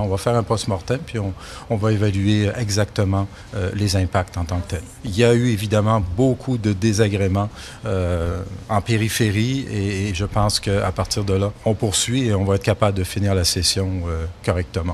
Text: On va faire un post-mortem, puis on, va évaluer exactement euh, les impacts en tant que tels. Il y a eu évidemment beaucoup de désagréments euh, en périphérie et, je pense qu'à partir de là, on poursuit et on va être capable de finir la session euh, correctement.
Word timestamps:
On 0.00 0.08
va 0.08 0.16
faire 0.16 0.34
un 0.34 0.42
post-mortem, 0.42 0.98
puis 0.98 1.18
on, 1.18 1.76
va 1.76 1.92
évaluer 1.92 2.50
exactement 2.56 3.26
euh, 3.54 3.70
les 3.74 3.96
impacts 3.96 4.36
en 4.36 4.44
tant 4.44 4.60
que 4.60 4.70
tels. 4.70 4.82
Il 5.04 5.16
y 5.16 5.24
a 5.24 5.32
eu 5.32 5.48
évidemment 5.48 6.02
beaucoup 6.16 6.58
de 6.58 6.72
désagréments 6.72 7.48
euh, 7.86 8.42
en 8.68 8.80
périphérie 8.80 9.66
et, 9.70 10.14
je 10.14 10.24
pense 10.24 10.60
qu'à 10.60 10.90
partir 10.92 11.24
de 11.24 11.34
là, 11.34 11.52
on 11.64 11.74
poursuit 11.74 12.26
et 12.26 12.34
on 12.34 12.44
va 12.44 12.56
être 12.56 12.62
capable 12.62 12.98
de 12.98 13.04
finir 13.04 13.34
la 13.34 13.44
session 13.44 14.02
euh, 14.08 14.26
correctement. 14.44 14.84